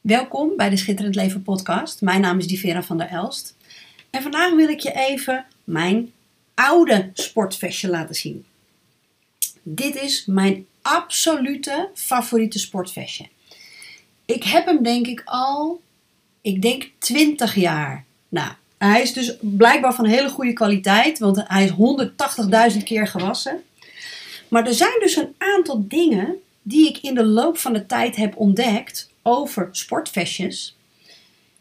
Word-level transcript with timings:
Welkom 0.00 0.52
bij 0.56 0.70
de 0.70 0.76
Schitterend 0.76 1.14
Leven 1.14 1.42
podcast. 1.42 2.00
Mijn 2.00 2.20
naam 2.20 2.38
is 2.38 2.46
Divera 2.46 2.82
van 2.82 2.98
der 2.98 3.08
Elst. 3.08 3.56
En 4.10 4.22
vandaag 4.22 4.54
wil 4.54 4.68
ik 4.68 4.80
je 4.80 4.92
even 4.92 5.46
mijn 5.64 6.12
oude 6.54 7.10
sportvestje 7.12 7.88
laten 7.88 8.14
zien. 8.14 8.44
Dit 9.62 9.96
is 9.96 10.26
mijn 10.26 10.66
absolute 10.82 11.90
favoriete 11.94 12.58
sportvestje. 12.58 13.28
Ik 14.24 14.44
heb 14.44 14.66
hem 14.66 14.82
denk 14.82 15.06
ik 15.06 15.22
al, 15.24 15.80
ik 16.40 16.62
denk 16.62 16.90
20 16.98 17.54
jaar. 17.54 18.04
Nou, 18.28 18.52
hij 18.78 19.02
is 19.02 19.12
dus 19.12 19.36
blijkbaar 19.40 19.94
van 19.94 20.06
hele 20.06 20.28
goede 20.28 20.52
kwaliteit, 20.52 21.18
want 21.18 21.42
hij 21.46 21.64
is 21.64 21.70
180.000 22.76 22.82
keer 22.84 23.06
gewassen. 23.06 23.62
Maar 24.48 24.66
er 24.66 24.74
zijn 24.74 25.00
dus 25.00 25.16
een 25.16 25.34
aantal 25.38 25.84
dingen 25.88 26.34
die 26.62 26.88
ik 26.88 26.98
in 26.98 27.14
de 27.14 27.24
loop 27.24 27.58
van 27.58 27.72
de 27.72 27.86
tijd 27.86 28.16
heb 28.16 28.36
ontdekt 28.36 29.10
over 29.28 29.68
sportvestjes, 29.72 30.76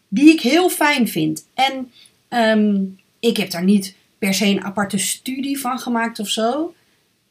die 0.08 0.30
ik 0.30 0.42
heel 0.42 0.70
fijn 0.70 1.08
vind. 1.08 1.48
En 1.54 1.92
ehm, 2.28 2.84
ik 3.20 3.38
heb 3.38 3.52
daar 3.52 3.64
niet 3.64 3.96
per 4.18 4.34
se 4.34 4.46
een 4.46 4.64
aparte 4.64 4.98
studie 4.98 5.60
van 5.60 5.80
gemaakt 5.80 6.20
of 6.20 6.30
zo. 6.30 6.74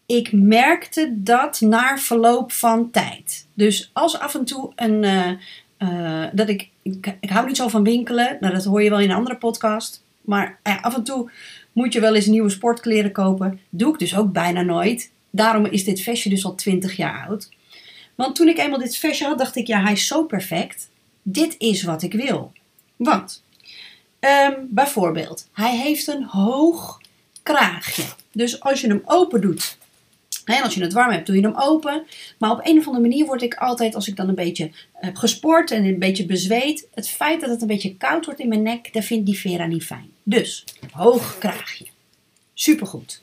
Ik 0.07 0.33
merkte 0.33 1.13
dat 1.17 1.61
na 1.61 1.99
verloop 1.99 2.53
van 2.53 2.91
tijd. 2.91 3.47
Dus 3.55 3.91
als 3.93 4.19
af 4.19 4.35
en 4.35 4.45
toe 4.45 4.73
een. 4.75 5.03
Uh, 5.03 5.31
uh, 5.79 6.25
dat 6.33 6.49
ik, 6.49 6.69
ik, 6.83 7.17
hou 7.21 7.47
niet 7.47 7.57
zo 7.57 7.69
van 7.69 7.85
winkelen. 7.85 8.37
Nou, 8.41 8.55
dat 8.55 8.65
hoor 8.65 8.83
je 8.83 8.91
wel 8.91 9.01
in 9.01 9.11
een 9.11 9.17
andere 9.17 9.37
podcast. 9.37 10.03
Maar 10.21 10.59
uh, 10.63 10.85
af 10.85 10.95
en 10.95 11.05
toe 11.05 11.31
moet 11.73 11.93
je 11.93 12.01
wel 12.01 12.15
eens 12.15 12.27
nieuwe 12.27 12.51
sportkleren 12.51 13.13
kopen. 13.13 13.61
Doe 13.69 13.93
ik 13.93 13.99
dus 13.99 14.17
ook 14.17 14.33
bijna 14.33 14.63
nooit. 14.63 15.11
Daarom 15.31 15.65
is 15.65 15.85
dit 15.85 16.01
vestje 16.01 16.31
dus 16.31 16.45
al 16.45 16.55
20 16.55 16.97
jaar 16.97 17.27
oud. 17.29 17.49
Want 18.17 18.37
toen 18.37 18.49
ik 18.49 18.59
eenmaal 18.59 18.79
dit 18.79 18.97
vestje 18.97 19.27
had, 19.27 19.39
dacht 19.39 19.57
ik, 19.57 19.67
ja, 19.67 19.83
hij 19.83 19.93
is 19.93 20.07
zo 20.07 20.25
perfect. 20.25 20.89
Dit 21.23 21.55
is 21.59 21.83
wat 21.83 22.03
ik 22.03 22.13
wil. 22.13 22.53
Want, 22.97 23.43
um, 24.21 24.55
bijvoorbeeld, 24.71 25.49
hij 25.53 25.77
heeft 25.77 26.07
een 26.07 26.25
hoog 26.25 27.01
kraagje. 27.43 28.05
Dus 28.33 28.61
als 28.61 28.81
je 28.81 28.89
hem 28.89 29.03
open 29.05 29.41
doet, 29.41 29.79
en 30.45 30.63
als 30.63 30.75
je 30.75 30.83
het 30.83 30.93
warm 30.93 31.11
hebt, 31.11 31.27
doe 31.27 31.37
je 31.37 31.43
hem 31.43 31.57
open. 31.57 32.07
Maar 32.39 32.51
op 32.51 32.61
een 32.63 32.79
of 32.79 32.87
andere 32.87 33.09
manier 33.09 33.27
word 33.27 33.43
ik 33.43 33.55
altijd, 33.55 33.95
als 33.95 34.09
ik 34.09 34.17
dan 34.17 34.29
een 34.29 34.35
beetje 34.35 34.71
heb 34.93 35.17
gesport 35.17 35.71
en 35.71 35.85
een 35.85 35.99
beetje 35.99 36.27
bezweet, 36.27 36.87
het 36.95 37.09
feit 37.09 37.41
dat 37.41 37.51
het 37.51 37.61
een 37.61 37.67
beetje 37.67 37.97
koud 37.97 38.25
wordt 38.25 38.41
in 38.41 38.49
mijn 38.49 38.63
nek, 38.63 38.93
dat 38.93 39.05
vindt 39.05 39.27
die 39.27 39.39
Vera 39.39 39.67
niet 39.67 39.85
fijn. 39.85 40.11
Dus, 40.23 40.65
hoog 40.91 41.39
kraagje. 41.39 41.87
Supergoed. 42.55 43.21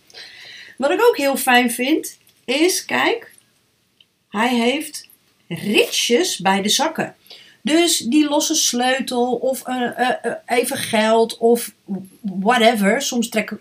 Wat 0.77 0.91
ik 0.91 1.01
ook 1.01 1.17
heel 1.17 1.37
fijn 1.37 1.71
vind, 1.71 2.17
is, 2.45 2.85
kijk, 2.85 3.32
hij 4.33 4.55
heeft 4.55 5.07
ritjes 5.47 6.37
bij 6.37 6.61
de 6.61 6.69
zakken. 6.69 7.15
Dus 7.61 7.97
die 7.97 8.29
losse 8.29 8.55
sleutel 8.55 9.33
of 9.35 9.67
uh, 9.67 9.81
uh, 9.81 10.31
even 10.45 10.77
geld 10.77 11.37
of 11.37 11.73
whatever. 12.21 13.01
Soms 13.01 13.29
trek, 13.29 13.57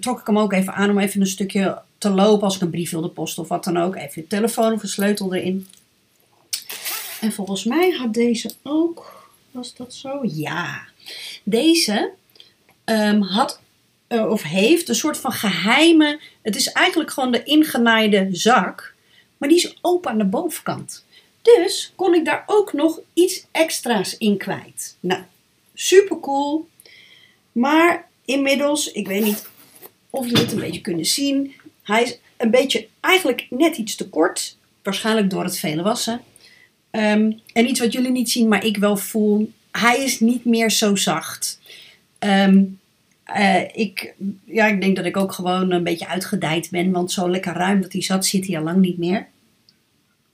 trok 0.00 0.20
ik 0.20 0.26
hem 0.26 0.38
ook 0.38 0.52
even 0.52 0.74
aan 0.74 0.90
om 0.90 0.98
even 0.98 1.20
een 1.20 1.26
stukje 1.26 1.82
te 1.98 2.10
lopen 2.10 2.44
als 2.44 2.56
ik 2.56 2.62
een 2.62 2.70
brief 2.70 2.90
wilde 2.90 3.08
posten 3.08 3.42
of 3.42 3.48
wat 3.48 3.64
dan 3.64 3.76
ook. 3.76 3.96
Even 3.96 4.22
je 4.22 4.26
telefoon 4.26 4.72
of 4.72 4.82
een 4.82 4.88
sleutel 4.88 5.34
erin. 5.34 5.68
En 7.20 7.32
volgens 7.32 7.64
mij 7.64 7.90
had 7.90 8.14
deze 8.14 8.50
ook, 8.62 9.28
was 9.50 9.74
dat 9.74 9.94
zo? 9.94 10.20
Ja. 10.22 10.80
Deze 11.42 12.10
um, 12.84 13.22
had 13.22 13.60
of 14.08 14.42
heeft 14.42 14.88
een 14.88 14.94
soort 14.94 15.18
van 15.18 15.32
geheime, 15.32 16.20
het 16.42 16.56
is 16.56 16.72
eigenlijk 16.72 17.10
gewoon 17.10 17.32
de 17.32 17.42
ingenaaide 17.42 18.28
zak 18.32 18.93
maar 19.44 19.52
die 19.52 19.62
is 19.64 19.78
open 19.80 20.10
aan 20.10 20.18
de 20.18 20.24
bovenkant. 20.24 21.04
Dus 21.42 21.92
kon 21.96 22.14
ik 22.14 22.24
daar 22.24 22.42
ook 22.46 22.72
nog 22.72 23.00
iets 23.14 23.46
extra's 23.50 24.16
in 24.18 24.36
kwijt. 24.36 24.96
Nou, 25.00 25.22
super 25.74 26.20
cool. 26.20 26.68
Maar 27.52 28.08
inmiddels, 28.24 28.92
ik 28.92 29.06
weet 29.06 29.24
niet 29.24 29.46
of 30.10 30.26
jullie 30.26 30.42
het 30.42 30.52
een 30.52 30.58
beetje 30.58 30.80
kunnen 30.80 31.04
zien. 31.04 31.54
Hij 31.82 32.02
is 32.02 32.18
een 32.36 32.50
beetje 32.50 32.88
eigenlijk 33.00 33.46
net 33.50 33.76
iets 33.76 33.94
te 33.94 34.08
kort. 34.08 34.56
Waarschijnlijk 34.82 35.30
door 35.30 35.44
het 35.44 35.58
vele 35.58 35.82
wassen. 35.82 36.20
Um, 36.90 37.40
en 37.52 37.68
iets 37.68 37.80
wat 37.80 37.92
jullie 37.92 38.10
niet 38.10 38.30
zien, 38.30 38.48
maar 38.48 38.64
ik 38.64 38.76
wel 38.76 38.96
voel. 38.96 39.52
Hij 39.70 40.04
is 40.04 40.20
niet 40.20 40.44
meer 40.44 40.70
zo 40.70 40.96
zacht. 40.96 41.60
Um, 42.18 42.80
uh, 43.36 43.62
ik, 43.72 44.14
ja, 44.44 44.66
ik 44.66 44.80
denk 44.80 44.96
dat 44.96 45.04
ik 45.04 45.16
ook 45.16 45.32
gewoon 45.32 45.70
een 45.70 45.84
beetje 45.84 46.08
uitgedijd 46.08 46.70
ben. 46.70 46.90
Want 46.90 47.12
zo 47.12 47.30
lekker 47.30 47.52
ruim 47.52 47.80
dat 47.80 47.92
hij 47.92 48.02
zat, 48.02 48.26
zit 48.26 48.46
hij 48.46 48.58
al 48.58 48.64
lang 48.64 48.80
niet 48.80 48.98
meer. 48.98 49.32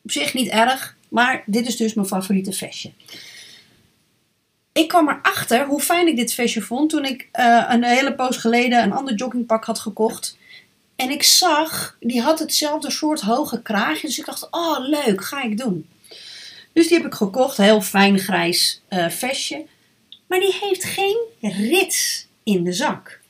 Op 0.03 0.11
zich 0.11 0.35
niet 0.35 0.49
erg, 0.49 0.97
maar 1.09 1.43
dit 1.47 1.67
is 1.67 1.77
dus 1.77 1.95
mijn 1.95 2.07
favoriete 2.07 2.53
vestje. 2.53 2.93
Ik 4.73 4.89
kwam 4.89 5.09
erachter 5.09 5.67
hoe 5.67 5.81
fijn 5.81 6.07
ik 6.07 6.17
dit 6.17 6.35
vestje 6.35 6.61
vond 6.61 6.91
toen 6.91 7.05
ik 7.05 7.29
uh, 7.33 7.65
een 7.69 7.85
hele 7.85 8.15
poos 8.15 8.37
geleden 8.37 8.83
een 8.83 8.93
ander 8.93 9.15
joggingpak 9.15 9.65
had 9.65 9.79
gekocht. 9.79 10.39
En 10.97 11.11
ik 11.11 11.23
zag, 11.23 11.97
die 12.01 12.21
had 12.21 12.39
hetzelfde 12.39 12.91
soort 12.91 13.21
hoge 13.21 13.63
kraagje. 13.63 14.07
Dus 14.07 14.19
ik 14.19 14.27
dacht, 14.27 14.49
oh 14.51 14.79
leuk, 14.79 15.25
ga 15.25 15.43
ik 15.43 15.59
doen. 15.59 15.89
Dus 16.73 16.89
die 16.89 16.97
heb 16.97 17.07
ik 17.07 17.15
gekocht, 17.15 17.57
heel 17.57 17.81
fijn 17.81 18.19
grijs 18.19 18.81
uh, 18.91 19.09
vestje. 19.09 19.67
Maar 20.27 20.41
die 20.41 20.57
heeft 20.61 20.85
geen 20.85 21.19
rits 21.41 22.27
in 22.43 22.65
de 22.65 22.73
zak. 22.73 23.21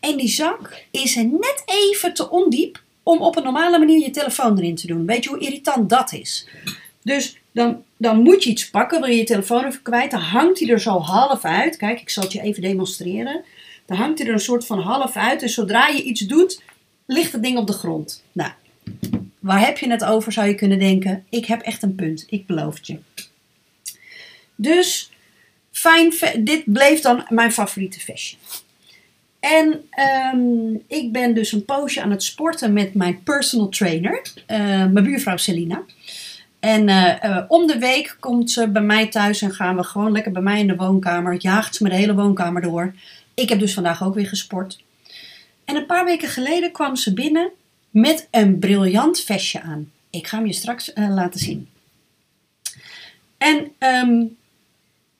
En 0.00 0.16
die 0.16 0.28
zak 0.28 0.84
is 0.90 1.14
net 1.14 1.62
even 1.64 2.14
te 2.14 2.30
ondiep 2.30 2.82
om 3.08 3.20
op 3.20 3.36
een 3.36 3.42
normale 3.42 3.78
manier 3.78 4.00
je 4.00 4.10
telefoon 4.10 4.58
erin 4.58 4.74
te 4.74 4.86
doen. 4.86 5.06
Weet 5.06 5.24
je 5.24 5.30
hoe 5.30 5.38
irritant 5.38 5.90
dat 5.90 6.12
is? 6.12 6.48
Dus 7.02 7.38
dan, 7.52 7.82
dan 7.96 8.22
moet 8.22 8.44
je 8.44 8.50
iets 8.50 8.70
pakken, 8.70 9.00
wil 9.00 9.10
je 9.10 9.16
je 9.16 9.24
telefoon 9.24 9.64
even 9.64 9.82
kwijt, 9.82 10.10
dan 10.10 10.20
hangt 10.20 10.58
hij 10.58 10.68
er 10.68 10.80
zo 10.80 10.98
half 10.98 11.44
uit. 11.44 11.76
Kijk, 11.76 12.00
ik 12.00 12.10
zal 12.10 12.22
het 12.22 12.32
je 12.32 12.40
even 12.40 12.62
demonstreren. 12.62 13.44
Dan 13.86 13.96
hangt 13.96 14.18
hij 14.18 14.28
er 14.28 14.34
een 14.34 14.40
soort 14.40 14.66
van 14.66 14.80
half 14.80 15.16
uit. 15.16 15.40
Dus 15.40 15.54
zodra 15.54 15.86
je 15.86 16.02
iets 16.02 16.20
doet, 16.20 16.62
ligt 17.06 17.32
het 17.32 17.42
ding 17.42 17.58
op 17.58 17.66
de 17.66 17.72
grond. 17.72 18.24
Nou, 18.32 18.50
waar 19.38 19.66
heb 19.66 19.78
je 19.78 19.90
het 19.90 20.04
over, 20.04 20.32
zou 20.32 20.48
je 20.48 20.54
kunnen 20.54 20.78
denken. 20.78 21.24
Ik 21.28 21.46
heb 21.46 21.60
echt 21.60 21.82
een 21.82 21.94
punt, 21.94 22.24
ik 22.28 22.46
beloof 22.46 22.76
het 22.76 22.86
je. 22.86 22.98
Dus, 24.54 25.10
fijn, 25.70 26.12
dit 26.38 26.62
bleef 26.64 27.00
dan 27.00 27.26
mijn 27.28 27.52
favoriete 27.52 28.00
vestje. 28.00 28.36
En 29.40 29.88
um, 30.34 30.84
ik 30.86 31.12
ben 31.12 31.34
dus 31.34 31.52
een 31.52 31.64
poosje 31.64 32.02
aan 32.02 32.10
het 32.10 32.22
sporten 32.22 32.72
met 32.72 32.94
mijn 32.94 33.22
personal 33.22 33.68
trainer, 33.68 34.22
uh, 34.36 34.58
mijn 34.66 35.04
buurvrouw 35.04 35.36
Selina. 35.36 35.82
En 36.60 36.88
uh, 36.88 37.14
uh, 37.24 37.42
om 37.48 37.66
de 37.66 37.78
week 37.78 38.16
komt 38.20 38.50
ze 38.50 38.68
bij 38.68 38.82
mij 38.82 39.06
thuis 39.06 39.42
en 39.42 39.54
gaan 39.54 39.76
we 39.76 39.84
gewoon 39.84 40.12
lekker 40.12 40.32
bij 40.32 40.42
mij 40.42 40.60
in 40.60 40.66
de 40.66 40.76
woonkamer. 40.76 41.36
Jaagt 41.38 41.74
ze 41.74 41.82
me 41.82 41.88
de 41.88 41.96
hele 41.96 42.14
woonkamer 42.14 42.62
door. 42.62 42.94
Ik 43.34 43.48
heb 43.48 43.58
dus 43.58 43.74
vandaag 43.74 44.02
ook 44.02 44.14
weer 44.14 44.26
gesport. 44.26 44.82
En 45.64 45.76
een 45.76 45.86
paar 45.86 46.04
weken 46.04 46.28
geleden 46.28 46.72
kwam 46.72 46.96
ze 46.96 47.14
binnen 47.14 47.50
met 47.90 48.28
een 48.30 48.58
briljant 48.58 49.20
vestje 49.20 49.60
aan. 49.60 49.90
Ik 50.10 50.26
ga 50.26 50.36
hem 50.36 50.46
je 50.46 50.52
straks 50.52 50.90
laten 50.94 51.40
zien. 51.40 51.68
En 53.38 53.72
um, 53.78 54.36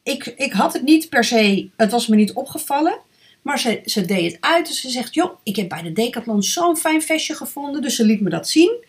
ik, 0.02 0.26
ik 0.26 0.52
had 0.52 0.72
het 0.72 0.82
niet 0.82 1.08
per 1.08 1.24
se, 1.24 1.68
het 1.76 1.90
was 1.90 2.06
me 2.06 2.16
niet 2.16 2.32
opgevallen. 2.32 2.98
Maar 3.42 3.58
ze, 3.58 3.80
ze 3.84 4.04
deed 4.04 4.32
het 4.32 4.40
uit. 4.40 4.66
Dus 4.66 4.80
ze 4.80 4.90
zegt: 4.90 5.14
Joh, 5.14 5.38
ik 5.42 5.56
heb 5.56 5.68
bij 5.68 5.82
de 5.82 5.92
Decathlon 5.92 6.42
zo'n 6.42 6.76
fijn 6.76 7.02
vestje 7.02 7.34
gevonden. 7.34 7.82
Dus 7.82 7.96
ze 7.96 8.04
liet 8.04 8.20
me 8.20 8.30
dat 8.30 8.48
zien. 8.48 8.84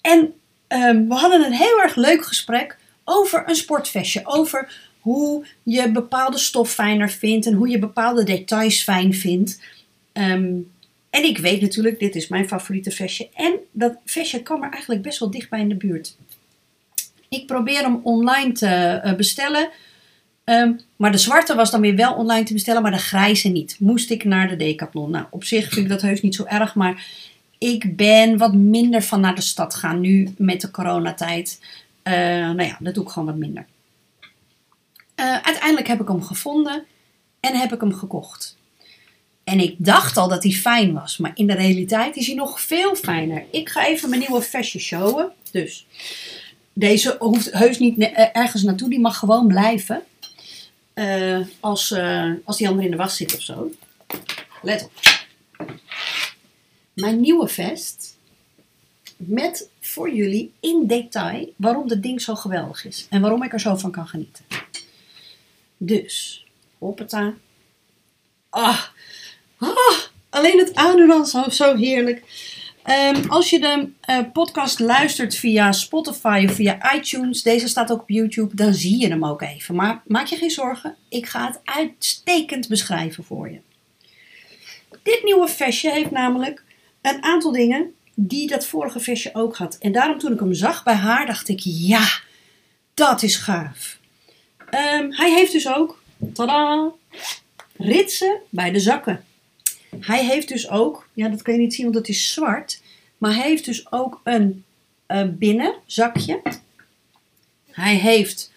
En 0.00 0.18
um, 0.68 1.08
we 1.08 1.14
hadden 1.14 1.44
een 1.44 1.52
heel 1.52 1.80
erg 1.80 1.96
leuk 1.96 2.24
gesprek 2.24 2.78
over 3.04 3.48
een 3.48 3.56
sportvestje. 3.56 4.20
Over 4.24 4.90
hoe 5.00 5.46
je 5.62 5.92
bepaalde 5.92 6.38
stof 6.38 6.72
fijner 6.72 7.10
vindt. 7.10 7.46
En 7.46 7.54
hoe 7.54 7.68
je 7.68 7.78
bepaalde 7.78 8.24
details 8.24 8.82
fijn 8.82 9.14
vindt. 9.14 9.60
Um, 10.12 10.70
en 11.10 11.24
ik 11.24 11.38
weet 11.38 11.60
natuurlijk, 11.60 11.98
dit 11.98 12.16
is 12.16 12.28
mijn 12.28 12.48
favoriete 12.48 12.90
vestje. 12.90 13.28
En 13.34 13.58
dat 13.70 13.96
vestje 14.04 14.42
kwam 14.42 14.62
er 14.62 14.70
eigenlijk 14.70 15.02
best 15.02 15.18
wel 15.18 15.30
dichtbij 15.30 15.60
in 15.60 15.68
de 15.68 15.74
buurt. 15.74 16.16
Ik 17.28 17.46
probeer 17.46 17.80
hem 17.80 18.00
online 18.02 18.52
te 18.52 19.00
uh, 19.04 19.14
bestellen. 19.14 19.68
Um, 20.48 20.80
maar 20.96 21.12
de 21.12 21.18
zwarte 21.18 21.54
was 21.54 21.70
dan 21.70 21.80
weer 21.80 21.96
wel 21.96 22.14
online 22.14 22.44
te 22.44 22.52
bestellen, 22.52 22.82
maar 22.82 22.90
de 22.90 22.98
grijze 22.98 23.48
niet. 23.48 23.76
Moest 23.78 24.10
ik 24.10 24.24
naar 24.24 24.48
de 24.48 24.56
Decathlon. 24.56 25.10
Nou, 25.10 25.26
op 25.30 25.44
zich 25.44 25.68
vind 25.68 25.84
ik 25.84 25.88
dat 25.88 26.02
heus 26.02 26.22
niet 26.22 26.34
zo 26.34 26.44
erg, 26.44 26.74
maar 26.74 27.06
ik 27.58 27.96
ben 27.96 28.38
wat 28.38 28.54
minder 28.54 29.02
van 29.02 29.20
naar 29.20 29.34
de 29.34 29.40
stad 29.40 29.74
gaan 29.74 30.00
nu 30.00 30.34
met 30.36 30.60
de 30.60 30.70
coronatijd. 30.70 31.60
Uh, 32.04 32.14
nou 32.14 32.62
ja, 32.62 32.76
dat 32.80 32.94
doe 32.94 33.04
ik 33.04 33.10
gewoon 33.10 33.28
wat 33.28 33.36
minder. 33.36 33.66
Uh, 35.16 35.32
uiteindelijk 35.32 35.88
heb 35.88 36.00
ik 36.00 36.08
hem 36.08 36.22
gevonden 36.22 36.84
en 37.40 37.54
heb 37.54 37.72
ik 37.72 37.80
hem 37.80 37.94
gekocht. 37.94 38.56
En 39.44 39.60
ik 39.60 39.74
dacht 39.78 40.16
al 40.16 40.28
dat 40.28 40.42
hij 40.42 40.52
fijn 40.52 40.92
was, 40.92 41.16
maar 41.16 41.30
in 41.34 41.46
de 41.46 41.54
realiteit 41.54 42.16
is 42.16 42.26
hij 42.26 42.34
nog 42.34 42.60
veel 42.60 42.94
fijner. 42.94 43.44
Ik 43.50 43.68
ga 43.68 43.86
even 43.86 44.08
mijn 44.08 44.20
nieuwe 44.20 44.42
vestje 44.42 44.78
showen. 44.78 45.32
Dus 45.50 45.86
deze 46.72 47.16
hoeft 47.18 47.52
heus 47.52 47.78
niet 47.78 47.98
ergens 48.32 48.62
naartoe, 48.62 48.90
die 48.90 49.00
mag 49.00 49.18
gewoon 49.18 49.46
blijven. 49.46 50.02
Uh, 50.98 51.46
als, 51.60 51.90
uh, 51.90 52.32
als 52.44 52.56
die 52.56 52.68
ander 52.68 52.84
in 52.84 52.90
de 52.90 52.96
was 52.96 53.16
zit 53.16 53.34
of 53.34 53.40
zo. 53.40 53.70
Let 54.62 54.84
op. 54.84 54.92
Mijn 56.92 57.20
nieuwe 57.20 57.48
vest. 57.48 58.16
Met 59.16 59.68
voor 59.80 60.10
jullie 60.10 60.52
in 60.60 60.86
detail 60.86 61.52
waarom 61.56 61.88
dit 61.88 62.02
ding 62.02 62.20
zo 62.20 62.34
geweldig 62.34 62.84
is. 62.84 63.06
En 63.10 63.20
waarom 63.20 63.42
ik 63.42 63.52
er 63.52 63.60
zo 63.60 63.76
van 63.76 63.90
kan 63.90 64.08
genieten. 64.08 64.44
Dus, 65.76 66.46
hoppata. 66.78 67.34
Ah, 68.48 68.84
ah, 69.58 69.98
alleen 70.28 70.58
het 70.58 70.74
aandoen 70.74 71.26
zo 71.50 71.76
heerlijk. 71.76 72.22
Ehm, 72.88 73.28
als 73.28 73.50
je 73.50 73.60
de 73.60 73.88
eh, 74.00 74.18
podcast 74.32 74.78
luistert 74.78 75.34
via 75.34 75.72
Spotify 75.72 76.44
of 76.48 76.54
via 76.54 76.94
iTunes, 76.94 77.42
deze 77.42 77.68
staat 77.68 77.92
ook 77.92 78.00
op 78.00 78.08
YouTube, 78.08 78.56
dan 78.56 78.74
zie 78.74 79.00
je 79.00 79.08
hem 79.08 79.24
ook 79.24 79.42
even. 79.42 79.74
Maar 79.74 80.02
maak 80.06 80.26
je 80.26 80.36
geen 80.36 80.50
zorgen, 80.50 80.96
ik 81.08 81.26
ga 81.26 81.46
het 81.46 81.60
uitstekend 81.64 82.68
beschrijven 82.68 83.24
voor 83.24 83.50
je. 83.50 83.60
Dit 85.02 85.20
nieuwe 85.24 85.48
vestje 85.48 85.90
heeft 85.90 86.10
namelijk 86.10 86.64
een 87.02 87.22
aantal 87.22 87.52
dingen 87.52 87.94
die 88.14 88.48
dat 88.48 88.66
vorige 88.66 89.00
vestje 89.00 89.30
ook 89.32 89.56
had. 89.56 89.76
En 89.78 89.92
daarom 89.92 90.18
toen 90.18 90.32
ik 90.32 90.40
hem 90.40 90.54
zag 90.54 90.84
bij 90.84 90.94
haar, 90.94 91.26
dacht 91.26 91.48
ik, 91.48 91.60
ja, 91.62 92.20
dat 92.94 93.22
is 93.22 93.36
gaaf. 93.36 93.98
Ehm, 94.70 95.10
hij 95.10 95.32
heeft 95.32 95.52
dus 95.52 95.68
ook, 95.68 96.02
tada, 96.32 96.90
ritsen 97.76 98.40
bij 98.48 98.70
de 98.70 98.80
zakken. 98.80 99.24
Hij 100.00 100.24
heeft 100.24 100.48
dus 100.48 100.70
ook, 100.70 101.08
ja 101.12 101.28
dat 101.28 101.42
kan 101.42 101.54
je 101.54 101.60
niet 101.60 101.74
zien 101.74 101.84
want 101.84 101.96
het 101.96 102.08
is 102.08 102.32
zwart, 102.32 102.80
maar 103.18 103.34
hij 103.34 103.48
heeft 103.48 103.64
dus 103.64 103.92
ook 103.92 104.20
een 104.24 104.64
uh, 105.08 105.22
binnenzakje. 105.28 106.42
Hij 107.70 107.94
heeft 107.94 108.52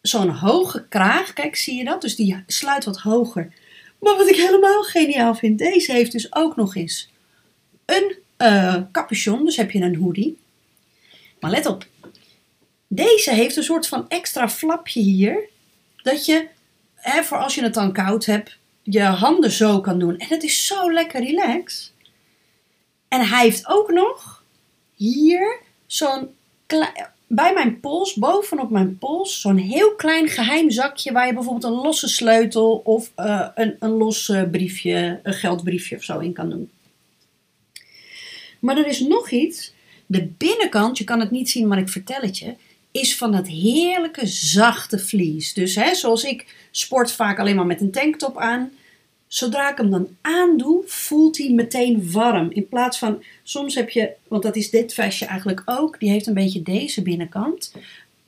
zo'n 0.00 0.28
hoge 0.28 0.86
kraag, 0.88 1.32
kijk 1.32 1.56
zie 1.56 1.76
je 1.76 1.84
dat? 1.84 2.00
Dus 2.00 2.16
die 2.16 2.42
sluit 2.46 2.84
wat 2.84 3.00
hoger. 3.00 3.52
Maar 3.98 4.16
wat 4.16 4.28
ik 4.28 4.36
helemaal 4.36 4.82
geniaal 4.82 5.34
vind, 5.34 5.58
deze 5.58 5.92
heeft 5.92 6.12
dus 6.12 6.34
ook 6.34 6.56
nog 6.56 6.76
eens 6.76 7.10
een 7.84 8.16
uh, 8.38 8.82
capuchon, 8.92 9.44
dus 9.44 9.56
heb 9.56 9.70
je 9.70 9.80
een 9.80 9.96
hoodie. 9.96 10.38
Maar 11.40 11.50
let 11.50 11.66
op, 11.66 11.86
deze 12.86 13.30
heeft 13.30 13.56
een 13.56 13.62
soort 13.62 13.86
van 13.86 14.08
extra 14.08 14.48
flapje 14.48 15.00
hier, 15.00 15.48
dat 16.02 16.26
je, 16.26 16.46
hè, 16.94 17.22
voor 17.22 17.38
als 17.38 17.54
je 17.54 17.62
het 17.62 17.74
dan 17.74 17.92
koud 17.92 18.24
hebt, 18.24 18.58
je 18.84 19.02
handen 19.02 19.50
zo 19.50 19.80
kan 19.80 19.98
doen. 19.98 20.18
En 20.18 20.28
het 20.28 20.42
is 20.42 20.66
zo 20.66 20.92
lekker 20.92 21.24
relax. 21.24 21.92
En 23.08 23.28
hij 23.28 23.42
heeft 23.44 23.66
ook 23.68 23.92
nog 23.92 24.44
hier 24.94 25.60
zo'n 25.86 26.28
bij 27.26 27.52
mijn 27.52 27.80
pols, 27.80 28.14
bovenop 28.14 28.70
mijn 28.70 28.98
pols, 28.98 29.40
zo'n 29.40 29.56
heel 29.56 29.94
klein 29.94 30.28
geheim 30.28 30.70
zakje 30.70 31.12
waar 31.12 31.26
je 31.26 31.34
bijvoorbeeld 31.34 31.64
een 31.64 31.82
losse 31.82 32.08
sleutel 32.08 32.80
of 32.84 33.12
uh, 33.16 33.48
een, 33.54 33.76
een 33.78 33.90
los 33.90 34.32
briefje, 34.50 35.20
een 35.22 35.34
geldbriefje 35.34 35.96
of 35.96 36.02
zo 36.02 36.18
in 36.18 36.32
kan 36.32 36.50
doen. 36.50 36.70
Maar 38.58 38.76
er 38.76 38.86
is 38.86 39.00
nog 39.00 39.30
iets. 39.30 39.72
De 40.06 40.26
binnenkant, 40.26 40.98
je 40.98 41.04
kan 41.04 41.20
het 41.20 41.30
niet 41.30 41.50
zien, 41.50 41.68
maar 41.68 41.78
ik 41.78 41.88
vertel 41.88 42.20
het 42.20 42.38
je, 42.38 42.54
is 43.00 43.16
van 43.16 43.32
dat 43.32 43.46
heerlijke 43.46 44.26
zachte 44.26 44.98
vlies. 44.98 45.52
Dus 45.52 45.74
hè, 45.74 45.94
zoals 45.94 46.24
ik 46.24 46.68
sport 46.70 47.12
vaak 47.12 47.38
alleen 47.38 47.56
maar 47.56 47.66
met 47.66 47.80
een 47.80 47.90
tanktop 47.90 48.38
aan. 48.38 48.72
Zodra 49.26 49.70
ik 49.70 49.76
hem 49.76 49.90
dan 49.90 50.16
aandoe, 50.20 50.82
voelt 50.86 51.38
hij 51.38 51.50
meteen 51.50 52.12
warm. 52.12 52.50
In 52.50 52.68
plaats 52.68 52.98
van, 52.98 53.22
soms 53.42 53.74
heb 53.74 53.90
je, 53.90 54.12
want 54.28 54.42
dat 54.42 54.56
is 54.56 54.70
dit 54.70 54.94
vestje 54.94 55.26
eigenlijk 55.26 55.62
ook, 55.64 56.00
die 56.00 56.10
heeft 56.10 56.26
een 56.26 56.34
beetje 56.34 56.62
deze 56.62 57.02
binnenkant, 57.02 57.72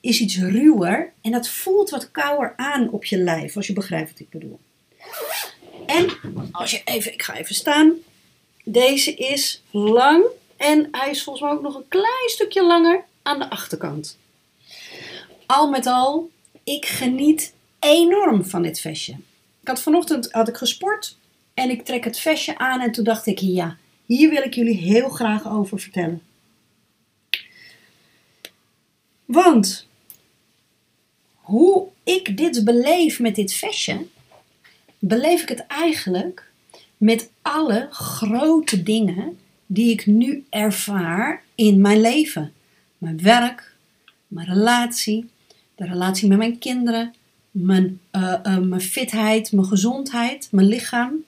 is 0.00 0.20
iets 0.20 0.38
ruwer 0.38 1.12
en 1.20 1.32
dat 1.32 1.48
voelt 1.48 1.90
wat 1.90 2.10
kouder 2.10 2.52
aan 2.56 2.90
op 2.90 3.04
je 3.04 3.18
lijf, 3.18 3.56
als 3.56 3.66
je 3.66 3.72
begrijpt 3.72 4.10
wat 4.10 4.20
ik 4.20 4.30
bedoel. 4.30 4.58
En 5.86 6.10
als 6.52 6.70
je 6.70 6.80
even, 6.84 7.12
ik 7.12 7.22
ga 7.22 7.36
even 7.36 7.54
staan, 7.54 7.92
deze 8.64 9.14
is 9.14 9.62
lang 9.70 10.24
en 10.56 10.88
hij 10.90 11.10
is 11.10 11.22
volgens 11.22 11.44
mij 11.44 11.54
ook 11.54 11.62
nog 11.62 11.74
een 11.74 11.88
klein 11.88 12.28
stukje 12.28 12.64
langer 12.64 13.04
aan 13.22 13.38
de 13.38 13.50
achterkant. 13.50 14.16
Al 15.46 15.70
met 15.70 15.86
al, 15.86 16.30
ik 16.64 16.86
geniet 16.86 17.54
enorm 17.78 18.44
van 18.44 18.62
dit 18.62 18.80
vestje. 18.80 19.12
Ik 19.60 19.68
had 19.68 19.82
vanochtend 19.82 20.32
had 20.32 20.48
ik 20.48 20.56
gesport 20.56 21.18
en 21.54 21.70
ik 21.70 21.84
trek 21.84 22.04
het 22.04 22.18
vestje 22.18 22.58
aan 22.58 22.80
en 22.80 22.92
toen 22.92 23.04
dacht 23.04 23.26
ik, 23.26 23.38
ja, 23.38 23.76
hier 24.06 24.30
wil 24.30 24.42
ik 24.42 24.54
jullie 24.54 24.76
heel 24.76 25.08
graag 25.08 25.48
over 25.48 25.80
vertellen. 25.80 26.22
Want 29.24 29.86
hoe 31.34 31.88
ik 32.02 32.36
dit 32.36 32.64
beleef 32.64 33.18
met 33.18 33.34
dit 33.34 33.52
vestje, 33.52 34.06
beleef 34.98 35.42
ik 35.42 35.48
het 35.48 35.66
eigenlijk 35.66 36.50
met 36.96 37.30
alle 37.42 37.88
grote 37.90 38.82
dingen 38.82 39.38
die 39.66 39.90
ik 39.90 40.06
nu 40.06 40.44
ervaar 40.50 41.42
in 41.54 41.80
mijn 41.80 42.00
leven. 42.00 42.52
Mijn 42.98 43.22
werk, 43.22 43.74
mijn 44.26 44.46
relatie, 44.46 45.28
de 45.76 45.84
relatie 45.84 46.28
met 46.28 46.38
mijn 46.38 46.58
kinderen, 46.58 47.14
mijn, 47.50 48.00
uh, 48.12 48.58
mijn 48.58 48.80
fitheid, 48.80 49.52
mijn 49.52 49.66
gezondheid, 49.66 50.48
mijn 50.50 50.66
lichaam. 50.66 51.24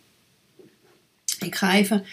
Ik 1.41 1.55
ga 1.55 1.75
even 1.75 2.05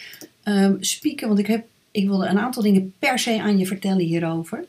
uh, 0.43 0.71
spieken, 0.79 1.27
want 1.27 1.39
ik, 1.39 1.47
heb, 1.47 1.67
ik 1.91 2.07
wilde 2.07 2.27
een 2.27 2.39
aantal 2.39 2.63
dingen 2.63 2.93
per 2.99 3.19
se 3.19 3.41
aan 3.41 3.57
je 3.57 3.65
vertellen 3.65 4.05
hierover. 4.05 4.65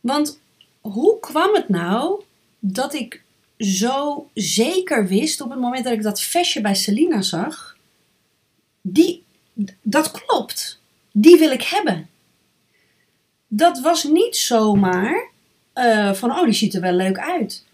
Want 0.00 0.40
hoe 0.80 1.20
kwam 1.20 1.54
het 1.54 1.68
nou 1.68 2.22
dat 2.58 2.94
ik 2.94 3.22
zo 3.58 4.28
zeker 4.34 5.06
wist 5.06 5.40
op 5.40 5.50
het 5.50 5.60
moment 5.60 5.84
dat 5.84 5.92
ik 5.92 6.02
dat 6.02 6.22
vestje 6.22 6.60
bij 6.60 6.74
Selina 6.74 7.22
zag? 7.22 7.76
Die, 8.80 9.24
dat 9.82 10.10
klopt. 10.10 10.80
Die 11.12 11.38
wil 11.38 11.50
ik 11.50 11.62
hebben. 11.62 12.08
Dat 13.48 13.80
was 13.80 14.04
niet 14.04 14.36
zomaar 14.36 15.31
uh, 15.74 16.12
van, 16.12 16.30
oh, 16.30 16.44
die 16.44 16.52
ziet 16.52 16.74
er 16.74 16.80
wel 16.80 16.92
leuk 16.92 17.18
uit. 17.18 17.64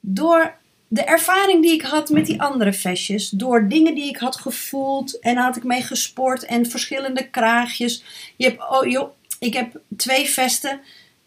Door 0.00 0.56
de 0.88 1.04
ervaring 1.04 1.62
die 1.62 1.72
ik 1.72 1.82
had 1.82 2.10
met 2.10 2.26
die 2.26 2.42
andere 2.42 2.72
vestjes, 2.72 3.28
door 3.28 3.68
dingen 3.68 3.94
die 3.94 4.08
ik 4.08 4.16
had 4.16 4.36
gevoeld 4.36 5.18
en 5.18 5.36
had 5.36 5.56
ik 5.56 5.64
mee 5.64 5.82
gesport 5.82 6.44
en 6.44 6.66
verschillende 6.66 7.28
kraagjes. 7.28 8.02
Je 8.36 8.44
hebt, 8.44 8.70
oh 8.70 8.86
joh, 8.86 9.10
ik 9.38 9.54
heb 9.54 9.80
twee 9.96 10.28
vesten. 10.28 10.80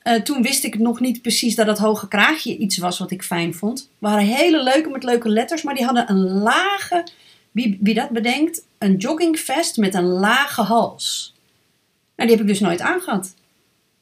Uh, 0.03 0.13
toen 0.13 0.41
wist 0.41 0.63
ik 0.63 0.79
nog 0.79 0.99
niet 0.99 1.21
precies 1.21 1.55
dat 1.55 1.65
dat 1.65 1.77
hoge 1.77 2.07
kraagje 2.07 2.57
iets 2.57 2.77
was 2.77 2.99
wat 2.99 3.11
ik 3.11 3.23
fijn 3.23 3.53
vond. 3.53 3.89
waren 3.97 4.25
hele 4.25 4.63
leuke 4.63 4.89
met 4.89 5.03
leuke 5.03 5.29
letters, 5.29 5.61
maar 5.61 5.75
die 5.75 5.85
hadden 5.85 6.09
een 6.09 6.27
lage, 6.27 7.07
wie, 7.51 7.77
wie 7.81 7.93
dat 7.93 8.09
bedenkt, 8.09 8.65
een 8.77 8.95
joggingvest 8.95 9.77
met 9.77 9.93
een 9.93 10.07
lage 10.07 10.61
hals. 10.61 11.35
Nou, 12.15 12.29
die 12.29 12.37
heb 12.37 12.47
ik 12.47 12.51
dus 12.51 12.59
nooit 12.59 12.81
aangehad. 12.81 13.33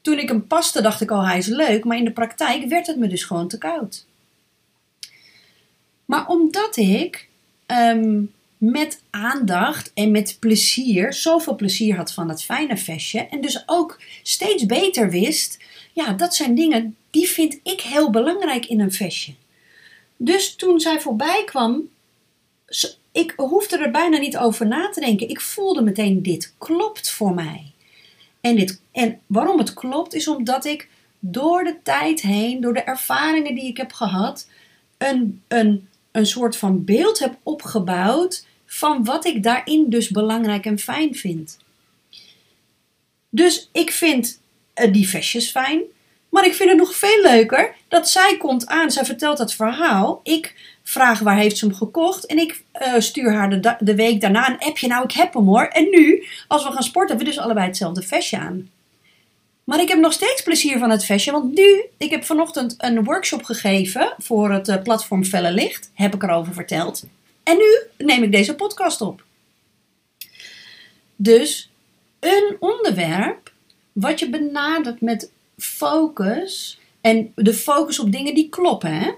Toen 0.00 0.18
ik 0.18 0.28
hem 0.28 0.46
paste, 0.46 0.82
dacht 0.82 1.00
ik, 1.00 1.10
oh, 1.10 1.26
hij 1.26 1.38
is 1.38 1.46
leuk. 1.46 1.84
Maar 1.84 1.96
in 1.96 2.04
de 2.04 2.12
praktijk 2.12 2.64
werd 2.68 2.86
het 2.86 2.96
me 2.96 3.06
dus 3.06 3.24
gewoon 3.24 3.48
te 3.48 3.58
koud. 3.58 4.06
Maar 6.04 6.28
omdat 6.28 6.76
ik 6.76 7.28
um, 7.66 8.32
met 8.58 9.02
aandacht 9.10 9.90
en 9.94 10.10
met 10.10 10.36
plezier, 10.40 11.12
zoveel 11.12 11.54
plezier 11.54 11.96
had 11.96 12.12
van 12.12 12.28
dat 12.28 12.42
fijne 12.42 12.76
vestje. 12.76 13.20
En 13.20 13.40
dus 13.40 13.62
ook 13.66 14.00
steeds 14.22 14.66
beter 14.66 15.10
wist, 15.10 15.58
ja, 15.92 16.12
dat 16.12 16.34
zijn 16.34 16.54
dingen 16.54 16.96
die 17.10 17.28
vind 17.28 17.60
ik 17.62 17.80
heel 17.80 18.10
belangrijk 18.10 18.66
in 18.66 18.80
een 18.80 18.92
vestje. 18.92 19.32
Dus 20.16 20.54
toen 20.54 20.80
zij 20.80 21.00
voorbij 21.00 21.42
kwam, 21.44 21.88
ik 23.12 23.32
hoefde 23.36 23.78
er 23.78 23.90
bijna 23.90 24.18
niet 24.18 24.36
over 24.36 24.66
na 24.66 24.88
te 24.88 25.00
denken. 25.00 25.28
Ik 25.28 25.40
voelde 25.40 25.82
meteen, 25.82 26.22
dit 26.22 26.54
klopt 26.58 27.10
voor 27.10 27.34
mij. 27.34 27.72
En, 28.40 28.56
dit, 28.56 28.80
en 28.92 29.20
waarom 29.26 29.58
het 29.58 29.74
klopt, 29.74 30.14
is 30.14 30.28
omdat 30.28 30.64
ik 30.64 30.88
door 31.18 31.64
de 31.64 31.76
tijd 31.82 32.20
heen, 32.20 32.60
door 32.60 32.74
de 32.74 32.82
ervaringen 32.82 33.54
die 33.54 33.66
ik 33.66 33.76
heb 33.76 33.92
gehad, 33.92 34.48
een, 34.98 35.42
een, 35.48 35.88
een 36.12 36.26
soort 36.26 36.56
van 36.56 36.84
beeld 36.84 37.18
heb 37.18 37.36
opgebouwd 37.42 38.46
van 38.66 39.04
wat 39.04 39.24
ik 39.24 39.42
daarin 39.42 39.90
dus 39.90 40.08
belangrijk 40.08 40.66
en 40.66 40.78
fijn 40.78 41.14
vind. 41.14 41.58
Dus 43.28 43.68
ik 43.72 43.90
vind 43.90 44.40
uh, 44.74 44.92
die 44.92 45.08
vestjes 45.08 45.50
fijn. 45.50 45.82
Maar 46.28 46.46
ik 46.46 46.54
vind 46.54 46.68
het 46.68 46.78
nog 46.78 46.94
veel 46.94 47.22
leuker 47.22 47.74
dat 47.88 48.08
zij 48.10 48.36
komt 48.38 48.66
aan, 48.66 48.90
zij 48.90 49.04
vertelt 49.04 49.38
het 49.38 49.54
verhaal. 49.54 50.20
Ik 50.22 50.54
vraag 50.90 51.18
waar 51.18 51.36
heeft 51.36 51.58
ze 51.58 51.66
hem 51.66 51.74
gekocht 51.74 52.26
en 52.26 52.38
ik 52.38 52.64
uh, 52.82 52.94
stuur 52.98 53.32
haar 53.32 53.78
de, 53.80 53.94
week 53.94 54.20
daarna 54.20 54.48
een 54.48 54.58
appje. 54.58 54.88
Nou, 54.88 55.04
ik 55.04 55.12
heb 55.12 55.34
hem 55.34 55.46
hoor. 55.46 55.64
En 55.64 55.88
nu, 55.90 56.26
als 56.48 56.64
we 56.64 56.72
gaan 56.72 56.82
sporten, 56.82 57.08
hebben 57.08 57.26
we 57.26 57.32
dus 57.32 57.42
allebei 57.42 57.66
hetzelfde 57.66 58.02
vestje 58.02 58.38
aan. 58.38 58.70
Maar 59.64 59.80
ik 59.80 59.88
heb 59.88 59.98
nog 59.98 60.12
steeds 60.12 60.42
plezier 60.42 60.78
van 60.78 60.90
het 60.90 61.04
vestje, 61.04 61.32
want 61.32 61.54
nu, 61.54 61.84
ik 61.96 62.10
heb 62.10 62.24
vanochtend 62.24 62.74
een 62.78 63.04
workshop 63.04 63.42
gegeven 63.42 64.14
voor 64.18 64.52
het 64.52 64.68
uh, 64.68 64.82
platform 64.82 65.24
Felle 65.24 65.52
Licht, 65.52 65.90
heb 65.94 66.14
ik 66.14 66.22
erover 66.22 66.54
verteld. 66.54 67.04
En 67.42 67.56
nu 67.56 68.04
neem 68.06 68.22
ik 68.22 68.32
deze 68.32 68.54
podcast 68.54 69.00
op. 69.00 69.24
Dus 71.16 71.70
een 72.20 72.56
onderwerp 72.60 73.52
wat 73.92 74.18
je 74.18 74.30
benadert 74.30 75.00
met 75.00 75.30
focus. 75.58 76.80
En 77.00 77.32
de 77.34 77.54
focus 77.54 77.98
op 77.98 78.12
dingen 78.12 78.34
die 78.34 78.48
kloppen. 78.48 78.92
Hè? 78.92 79.12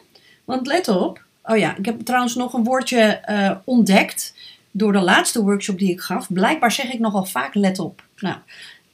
Want 0.45 0.67
let 0.67 0.89
op. 0.89 1.23
Oh 1.45 1.57
ja, 1.57 1.77
ik 1.77 1.85
heb 1.85 2.01
trouwens 2.01 2.35
nog 2.35 2.53
een 2.53 2.65
woordje 2.65 3.23
uh, 3.29 3.51
ontdekt. 3.65 4.35
Door 4.71 4.93
de 4.93 5.01
laatste 5.01 5.43
workshop 5.43 5.79
die 5.79 5.91
ik 5.91 6.01
gaf. 6.01 6.33
Blijkbaar 6.33 6.73
zeg 6.73 6.93
ik 6.93 6.99
nogal 6.99 7.25
vaak 7.25 7.55
let 7.55 7.79
op. 7.79 8.05
Nou, 8.17 8.37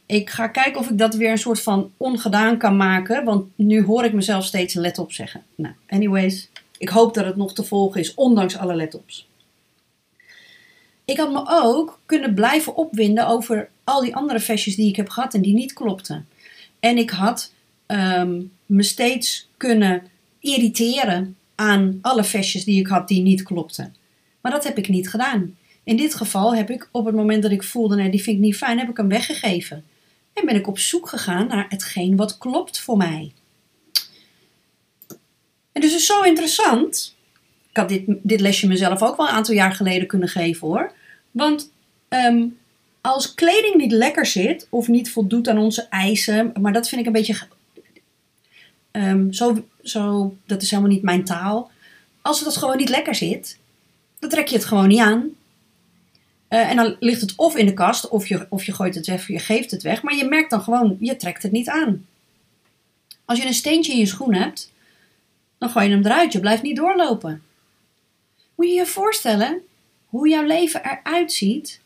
Ik 0.07 0.31
ga 0.31 0.47
kijken 0.47 0.81
of 0.81 0.91
ik 0.91 0.99
dat 0.99 1.15
weer 1.15 1.31
een 1.31 1.39
soort 1.39 1.63
van 1.63 1.91
ongedaan 1.97 2.57
kan 2.57 2.77
maken. 2.77 3.25
Want 3.25 3.47
nu 3.55 3.85
hoor 3.85 4.05
ik 4.05 4.13
mezelf 4.13 4.45
steeds 4.45 4.75
let 4.75 4.99
op 4.99 5.13
zeggen. 5.13 5.43
Nou, 5.55 5.75
anyways. 5.89 6.49
Ik 6.79 6.89
hoop 6.89 7.15
dat 7.15 7.25
het 7.25 7.37
nog 7.37 7.55
te 7.55 7.65
volgen 7.65 8.01
is, 8.01 8.15
ondanks 8.15 8.57
alle 8.57 8.75
let-ops. 8.75 9.27
Ik 11.05 11.17
had 11.17 11.33
me 11.33 11.45
ook 11.49 12.01
kunnen 12.07 12.35
blijven 12.35 12.77
opwinden 12.77 13.27
over 13.27 13.69
al 13.85 14.01
die 14.01 14.17
andere 14.17 14.41
versjes 14.41 14.77
die 14.77 14.89
ik 14.89 14.97
heb 14.97 15.09
gehad 15.09 15.35
en 15.35 15.43
die 15.43 15.55
niet 15.55 15.73
klopten. 15.73 16.29
En 16.81 16.99
ik 16.99 17.11
had 17.11 17.53
ehm, 17.87 18.41
me 18.67 18.83
steeds 18.83 19.49
kunnen 19.57 20.03
irriteren 20.41 21.37
aan 21.59 21.99
alle 22.01 22.25
versjes 22.25 22.65
die 22.65 22.81
ik 22.81 22.87
had 22.87 23.09
die 23.09 23.23
niet 23.23 23.43
klopten. 23.43 23.95
Maar 24.41 24.53
dat 24.53 24.65
heb 24.65 24.79
ik 24.79 24.89
niet 24.89 25.11
gedaan. 25.11 25.57
In 25.85 25.97
dit 25.97 26.15
geval 26.15 26.55
heb 26.55 26.71
ik 26.71 26.89
op 26.93 27.05
het 27.05 27.15
moment 27.15 27.43
dat 27.43 27.51
ik 27.51 27.63
voelde, 27.63 27.97
nee, 27.97 28.11
die 28.11 28.23
vind 28.23 28.37
ik 28.37 28.43
niet 28.43 28.57
fijn, 28.57 28.79
heb 28.79 28.89
ik 28.89 28.97
hem 28.97 29.09
weggegeven. 29.09 29.85
En 30.33 30.47
ben 30.47 30.55
ik 30.55 30.67
op 30.67 30.79
zoek 30.79 31.09
gegaan 31.09 31.47
naar 31.47 31.67
hetgeen 31.69 32.17
wat 32.17 32.39
klopt 32.39 32.81
voor 32.81 32.97
mij. 32.97 33.33
En 35.73 35.81
dus 35.81 35.91
het 35.91 36.01
is 36.01 36.07
zo 36.07 36.23
interessant. 36.23 37.17
Ik 37.71 37.77
had 37.77 37.89
dit, 37.89 38.03
dit 38.07 38.41
lesje 38.41 38.67
mezelf 38.67 39.03
ook 39.03 39.17
wel 39.17 39.29
een 39.29 39.33
aantal 39.33 39.55
jaar 39.55 39.73
geleden 39.73 40.09
kunnen 40.09 40.29
geven 40.29 40.69
hoor. 40.69 40.93
Want 41.31 41.73
ehm, 42.09 42.47
als 43.01 43.35
kleding 43.35 43.75
niet 43.75 43.93
lekker 43.93 44.27
zit 44.27 44.67
of 44.71 44.89
niet 44.89 45.11
voldoet 45.11 45.49
aan 45.49 45.59
onze 45.59 45.87
eisen, 45.89 46.53
maar 46.61 46.73
dat 46.73 46.89
vind 46.89 47.01
ik 47.01 47.07
een 47.07 47.13
beetje. 47.13 47.47
Um, 48.93 49.33
zo, 49.33 49.65
zo, 49.89 50.37
dat 50.47 50.63
is 50.63 50.71
helemaal 50.71 50.93
niet 50.93 51.03
mijn 51.03 51.25
taal. 51.25 51.71
Als 52.23 52.41
het 52.41 52.57
gewoon 52.57 52.77
niet 52.77 52.89
lekker 52.89 53.15
zit, 53.15 53.59
dan 54.19 54.31
trek 54.31 54.49
je 54.49 54.57
het 54.57 54.65
gewoon 54.65 54.89
niet 54.89 55.01
aan. 55.01 55.31
Uh, 56.49 56.71
en 56.71 56.77
dan 56.77 56.97
ligt 57.01 57.21
het 57.21 57.33
of 57.37 57.57
in 57.57 57.67
de 57.67 57.75
kast, 57.75 58.09
of 58.09 58.27
je, 58.27 58.47
of 58.51 58.65
je 58.65 58.73
gooit 58.73 58.95
het 58.95 59.07
weg, 59.07 59.21
of 59.21 59.29
je 59.29 59.39
geeft 59.39 59.71
het 59.71 59.83
weg. 59.83 60.03
Maar 60.03 60.15
je 60.15 60.25
merkt 60.25 60.51
dan 60.51 60.63
gewoon, 60.63 60.97
je 61.01 61.17
trekt 61.17 61.43
het 61.43 61.53
niet 61.53 61.69
aan. 61.69 62.07
Als 63.25 63.39
je 63.39 63.47
een 63.47 63.55
steentje 63.55 63.93
in 63.93 63.99
je 63.99 64.07
schoen 64.07 64.35
hebt, 64.35 64.73
dan 65.59 65.71
gooi 65.71 65.87
je 65.89 65.95
hem 65.95 66.05
eruit. 66.05 66.33
Je 66.33 66.41
blijft 66.41 66.63
niet 66.63 66.77
doorlopen. 66.77 67.43
Moet 68.55 68.67
je 68.67 68.73
je 68.73 68.87
voorstellen 68.87 69.61
hoe 70.07 70.29
jouw 70.29 70.45
leven 70.45 70.83
eruit 70.85 71.33
ziet 71.33 71.81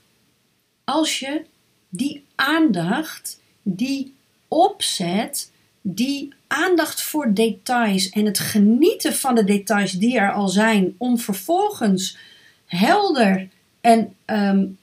als 0.85 1.19
je 1.19 1.45
die 1.89 2.25
aandacht, 2.35 3.41
die 3.63 4.15
opzet, 4.49 5.51
die 5.81 6.33
aandacht 6.53 7.03
voor 7.03 7.35
details 7.35 8.11
en 8.11 8.25
het 8.25 8.39
genieten 8.39 9.15
van 9.15 9.35
de 9.35 9.45
details 9.45 9.93
die 9.93 10.19
er 10.19 10.33
al 10.33 10.49
zijn, 10.49 10.95
om 10.99 11.19
vervolgens 11.19 12.19
helder 12.67 13.49
en 13.81 14.15
um, 14.27 14.79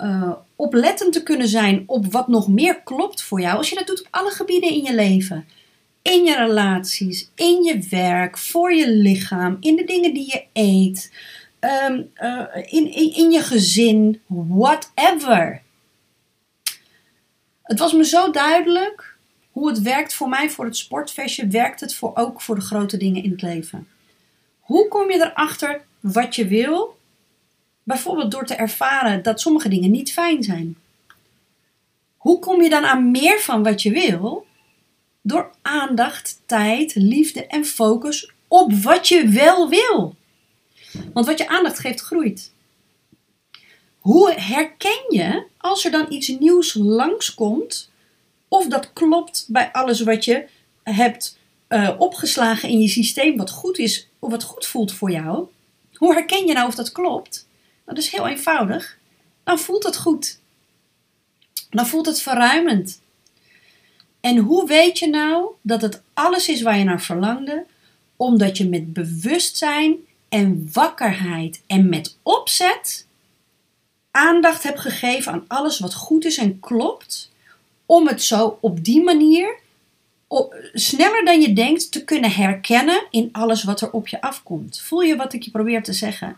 oplettend 0.56 1.14
te 1.14 1.24
kunnen 1.24 1.48
zijn 1.48 1.84
op 1.86 2.12
wat 2.12 2.28
nog 2.28 2.48
meer 2.48 2.82
klopt 2.84 3.22
voor 3.22 3.42
jou. 3.42 3.58
Als 3.58 3.70
je 3.70 3.76
dat 3.76 3.88
doet 3.88 4.00
op 4.00 4.08
alle 4.10 4.32
gebieden 4.32 4.70
in 4.70 4.84
je 4.84 4.96
leven 4.96 5.46
in 6.02 6.24
je 6.24 6.36
relaties, 6.36 7.30
in 7.36 7.64
je 7.64 7.80
werk, 7.90 8.38
voor 8.38 8.74
je 8.74 8.90
lichaam, 8.90 9.58
in 9.60 9.76
de 9.76 9.84
dingen 9.84 10.14
die 10.14 10.26
je 10.26 10.44
eet, 10.54 11.14
uh, 11.62 12.00
in, 12.66 12.94
in, 12.94 13.16
in 13.16 13.32
je 13.32 13.42
gezin, 13.42 14.22
whatever. 14.28 15.62
Het 17.64 17.80
was 17.80 17.94
me 17.94 18.06
zo 18.06 18.32
duidelijk 18.32 19.09
hoe 19.52 19.70
het 19.70 19.82
werkt 19.82 20.14
voor 20.14 20.30
mij 20.30 20.50
voor 20.50 20.66
het 20.66 20.78
sportfestje, 20.78 21.48
werkt 21.48 21.80
het 21.80 21.96
voor, 21.96 22.12
ook 22.16 22.42
voor 22.42 22.56
de 22.56 22.62
grote 22.62 22.98
dingen 22.98 23.24
in 23.24 23.32
het 23.32 23.42
leven. 23.42 23.88
Hoe 24.60 24.88
kom 24.88 25.12
je 25.12 25.18
erachter 25.18 25.82
wat 26.00 26.36
je 26.36 26.48
wil? 26.48 26.98
Bijvoorbeeld 27.84 28.32
door 28.32 28.46
te 28.46 28.56
ervaren 28.56 29.24
dat 29.24 29.42
sommige 29.42 29.70
dingen 29.70 29.92
niet 29.92 30.14
fijn 30.14 30.44
zijn. 30.44 30.78
Hoe 32.18 32.40
kom 32.40 32.62
je 32.62 32.70
dan 32.70 32.86
aan 32.86 33.12
meer 33.12 33.40
van 33.40 33.64
wat 33.64 33.82
je 33.82 33.92
wil? 33.92 34.48
door 35.22 35.52
aandacht, 35.62 36.42
tijd, 36.46 36.96
liefde 36.96 37.48
en 37.48 37.66
focus 37.66 38.32
op 38.48 38.74
wat 38.74 39.08
je 39.08 39.28
wel 39.28 39.70
wil. 39.70 40.16
Want 41.14 41.26
wat 41.26 41.38
je 41.38 41.48
aandacht 41.48 41.80
geeft, 41.80 42.00
groeit. 42.00 42.54
Hoe 44.00 44.32
herken 44.32 45.06
je 45.10 45.46
als 45.58 45.86
er 45.86 45.92
dan 45.92 46.06
iets 46.10 46.28
nieuws 46.28 46.74
langskomt, 46.74 47.89
of 48.50 48.68
dat 48.68 48.94
klopt 48.94 49.46
bij 49.48 49.72
alles 49.72 50.02
wat 50.02 50.26
je 50.26 50.48
hebt 50.84 51.38
uh, 51.70 51.90
opgeslagen 51.98 52.70
in 52.70 52.80
je 52.80 52.88
systeem, 52.88 53.38
wat 53.38 53.50
goed 53.50 53.78
is, 53.78 54.08
of 54.20 54.32
wat 54.32 54.44
goed 54.44 54.66
voelt 54.66 54.94
voor 54.94 55.12
jou? 55.12 55.48
Hoe 55.94 56.14
herken 56.14 56.48
je 56.48 56.54
nou 56.54 56.68
of 56.68 56.76
dat 56.76 56.92
klopt? 56.92 57.48
Dat 57.86 57.98
is 57.98 58.10
heel 58.10 58.28
eenvoudig. 58.28 58.98
Dan 59.44 59.60
voelt 59.60 59.84
het 59.84 59.98
goed. 59.98 60.40
Dan 61.70 61.88
voelt 61.88 62.06
het 62.06 62.22
verruimend. 62.22 63.02
En 64.20 64.38
hoe 64.38 64.68
weet 64.68 65.00
je 65.00 65.08
nou 65.08 65.52
dat 65.62 65.82
het 65.82 66.02
alles 66.14 66.50
is 66.50 66.62
waar 66.62 66.78
je 66.78 66.84
naar 66.84 67.02
verlangde? 67.02 67.66
Omdat 68.16 68.58
je 68.58 68.70
met 68.70 68.94
bewustzijn 68.94 69.96
en 70.30 70.70
wakkerheid 70.74 71.62
en 71.68 71.90
met 71.90 72.18
opzet 72.24 73.08
aandacht 74.12 74.64
hebt 74.64 74.80
gegeven 74.80 75.32
aan 75.32 75.46
alles 75.48 75.80
wat 75.80 75.94
goed 75.94 76.26
is 76.26 76.38
en 76.38 76.60
klopt, 76.60 77.29
om 77.90 78.08
het 78.08 78.24
zo 78.24 78.58
op 78.62 78.84
die 78.84 79.04
manier 79.04 79.60
sneller 80.74 81.26
dan 81.26 81.42
je 81.42 81.54
denkt 81.54 81.92
te 81.92 82.04
kunnen 82.04 82.32
herkennen 82.32 83.08
in 83.10 83.30
alles 83.32 83.64
wat 83.64 83.82
er 83.82 83.92
op 83.92 84.08
je 84.08 84.22
afkomt. 84.22 84.82
Voel 84.82 85.02
je 85.02 85.16
wat 85.16 85.34
ik 85.34 85.44
je 85.44 85.52
probeer 85.52 85.84
te 85.84 85.94
zeggen? 85.94 86.38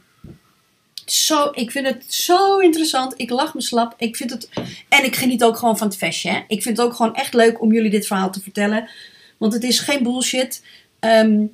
zo, 1.05 1.49
ik 1.53 1.71
vind 1.71 1.87
het 1.87 2.13
zo 2.13 2.57
interessant. 2.57 3.13
Ik 3.17 3.29
lach 3.29 3.53
me 3.53 3.61
slap. 3.61 3.93
Ik 3.97 4.15
vind 4.15 4.31
het, 4.31 4.49
en 4.89 5.05
ik 5.05 5.15
geniet 5.15 5.43
ook 5.43 5.57
gewoon 5.57 5.77
van 5.77 5.87
het 5.87 5.97
vestje. 5.97 6.29
Hè? 6.29 6.39
Ik 6.47 6.61
vind 6.61 6.77
het 6.77 6.85
ook 6.85 6.93
gewoon 6.93 7.15
echt 7.15 7.33
leuk 7.33 7.61
om 7.61 7.73
jullie 7.73 7.89
dit 7.89 8.07
verhaal 8.07 8.31
te 8.31 8.41
vertellen. 8.41 8.89
Want 9.37 9.53
het 9.53 9.63
is 9.63 9.79
geen 9.79 10.03
bullshit. 10.03 10.65
Ehm, 10.99 11.45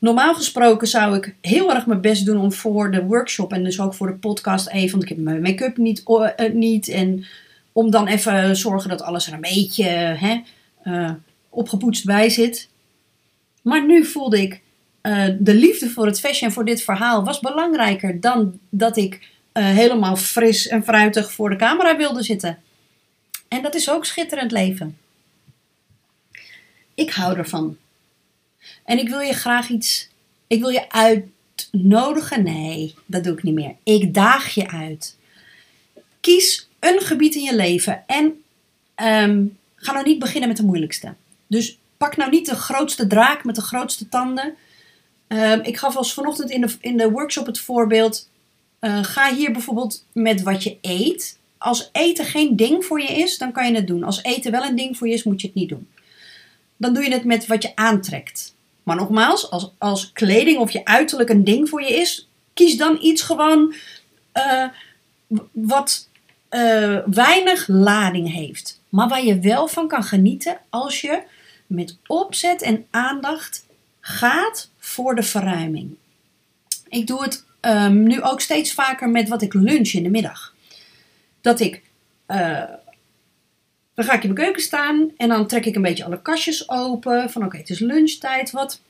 normaal 0.00 0.34
gesproken 0.34 0.88
zou 0.88 1.16
ik 1.16 1.34
heel 1.40 1.74
erg 1.74 1.86
mijn 1.86 2.00
best 2.00 2.26
doen 2.26 2.40
om 2.40 2.52
voor 2.52 2.90
de 2.90 3.04
workshop 3.04 3.52
en 3.52 3.64
dus 3.64 3.80
ook 3.80 3.94
voor 3.94 4.06
de 4.06 4.18
podcast 4.18 4.68
even, 4.68 4.90
want 4.90 5.02
ik 5.02 5.08
heb 5.08 5.18
mijn 5.18 5.42
make-up 5.42 5.76
niet, 5.76 6.02
uh, 6.06 6.52
niet. 6.52 6.88
En 6.88 7.24
om 7.78 7.90
dan 7.90 8.06
even 8.06 8.56
zorgen 8.56 8.90
dat 8.90 9.02
alles 9.02 9.26
er 9.26 9.32
een 9.32 9.40
beetje 9.40 9.84
hè, 9.84 10.42
uh, 10.84 11.10
opgepoetst 11.48 12.04
bij 12.04 12.28
zit. 12.28 12.68
Maar 13.62 13.86
nu 13.86 14.04
voelde 14.04 14.42
ik, 14.42 14.60
uh, 15.02 15.26
de 15.38 15.54
liefde 15.54 15.90
voor 15.90 16.06
het 16.06 16.20
fashion 16.20 16.52
voor 16.52 16.64
dit 16.64 16.82
verhaal 16.82 17.24
was 17.24 17.40
belangrijker 17.40 18.20
dan 18.20 18.58
dat 18.68 18.96
ik 18.96 19.14
uh, 19.14 19.64
helemaal 19.64 20.16
fris 20.16 20.68
en 20.68 20.84
fruitig 20.84 21.32
voor 21.32 21.50
de 21.50 21.56
camera 21.56 21.96
wilde 21.96 22.22
zitten. 22.22 22.58
En 23.48 23.62
dat 23.62 23.74
is 23.74 23.90
ook 23.90 24.04
schitterend 24.04 24.50
leven. 24.50 24.98
Ik 26.94 27.10
hou 27.10 27.36
ervan. 27.36 27.76
En 28.84 28.98
ik 28.98 29.08
wil 29.08 29.20
je 29.20 29.32
graag 29.32 29.68
iets. 29.68 30.08
Ik 30.46 30.60
wil 30.60 30.70
je 30.70 30.90
uitnodigen. 30.90 32.42
Nee, 32.42 32.94
dat 33.06 33.24
doe 33.24 33.32
ik 33.32 33.42
niet 33.42 33.54
meer. 33.54 33.74
Ik 33.82 34.14
daag 34.14 34.54
je 34.54 34.68
uit. 34.68 35.16
Kies 36.20 36.67
een 36.80 37.00
gebied 37.00 37.34
in 37.34 37.42
je 37.42 37.56
leven 37.56 38.04
en 38.06 38.24
um, 39.24 39.58
ga 39.76 39.92
nou 39.92 40.06
niet 40.06 40.18
beginnen 40.18 40.48
met 40.48 40.56
de 40.56 40.64
moeilijkste. 40.64 41.14
Dus 41.46 41.78
pak 41.96 42.16
nou 42.16 42.30
niet 42.30 42.46
de 42.46 42.54
grootste 42.54 43.06
draak 43.06 43.44
met 43.44 43.54
de 43.54 43.60
grootste 43.60 44.08
tanden. 44.08 44.54
Um, 45.28 45.60
ik 45.60 45.76
gaf 45.76 45.96
als 45.96 46.14
vanochtend 46.14 46.50
in 46.50 46.60
de, 46.60 46.74
in 46.80 46.96
de 46.96 47.10
workshop 47.10 47.46
het 47.46 47.58
voorbeeld. 47.58 48.28
Uh, 48.80 49.04
ga 49.04 49.34
hier 49.34 49.52
bijvoorbeeld 49.52 50.04
met 50.12 50.42
wat 50.42 50.62
je 50.62 50.76
eet. 50.80 51.38
Als 51.58 51.88
eten 51.92 52.24
geen 52.24 52.56
ding 52.56 52.84
voor 52.84 53.00
je 53.00 53.08
is, 53.08 53.38
dan 53.38 53.52
kan 53.52 53.68
je 53.68 53.74
het 53.74 53.86
doen. 53.86 54.04
Als 54.04 54.22
eten 54.22 54.52
wel 54.52 54.62
een 54.62 54.76
ding 54.76 54.96
voor 54.96 55.08
je 55.08 55.14
is, 55.14 55.22
moet 55.22 55.40
je 55.40 55.46
het 55.46 55.56
niet 55.56 55.68
doen. 55.68 55.88
Dan 56.76 56.94
doe 56.94 57.04
je 57.04 57.12
het 57.12 57.24
met 57.24 57.46
wat 57.46 57.62
je 57.62 57.76
aantrekt. 57.76 58.54
Maar 58.82 58.96
nogmaals, 58.96 59.50
als, 59.50 59.72
als 59.78 60.12
kleding 60.12 60.58
of 60.58 60.70
je 60.70 60.84
uiterlijk 60.84 61.30
een 61.30 61.44
ding 61.44 61.68
voor 61.68 61.82
je 61.82 61.94
is, 61.94 62.28
kies 62.54 62.76
dan 62.76 62.98
iets 63.00 63.22
gewoon 63.22 63.74
uh, 64.34 64.64
wat 65.52 66.07
uh, 66.50 66.98
weinig 67.06 67.68
lading 67.68 68.32
heeft. 68.32 68.80
Maar 68.88 69.08
waar 69.08 69.24
je 69.24 69.38
wel 69.38 69.68
van 69.68 69.88
kan 69.88 70.04
genieten 70.04 70.58
als 70.70 71.00
je 71.00 71.22
met 71.66 71.96
opzet 72.06 72.62
en 72.62 72.86
aandacht 72.90 73.66
gaat 74.00 74.70
voor 74.78 75.14
de 75.14 75.22
verruiming. 75.22 75.96
Ik 76.88 77.06
doe 77.06 77.22
het 77.22 77.44
um, 77.60 78.02
nu 78.02 78.22
ook 78.22 78.40
steeds 78.40 78.72
vaker 78.72 79.08
met 79.08 79.28
wat 79.28 79.42
ik 79.42 79.54
lunch 79.54 79.88
in 79.88 80.02
de 80.02 80.10
middag. 80.10 80.54
Dat 81.40 81.60
ik, 81.60 81.82
uh, 82.28 82.62
dan 83.94 84.04
ga 84.04 84.12
ik 84.12 84.22
in 84.22 84.32
mijn 84.32 84.44
keuken 84.44 84.62
staan 84.62 85.10
en 85.16 85.28
dan 85.28 85.46
trek 85.46 85.64
ik 85.64 85.76
een 85.76 85.82
beetje 85.82 86.04
alle 86.04 86.22
kastjes 86.22 86.68
open. 86.68 87.30
Van 87.30 87.44
oké, 87.44 87.56
het 87.56 87.70
is 87.70 87.78
lunchtijd. 87.78 88.50
Wat, 88.50 88.80